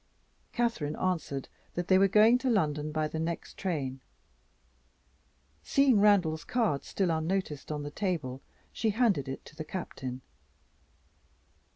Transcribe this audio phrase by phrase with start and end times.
[0.51, 4.01] Catherine answered that they were going to London by the next train.
[5.61, 8.41] Seeing Randal's card still unnoticed on the table,
[8.73, 10.21] she handed it to the Captain.